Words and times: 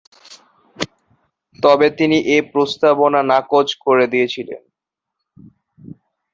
তবে, 1.59 1.87
তিনি 1.97 2.17
এ 2.27 2.47
প্রস্তাবনা 2.51 3.21
নাকচ 3.31 3.67
করে 3.85 4.05
দিয়েছিলেন। 4.07 4.61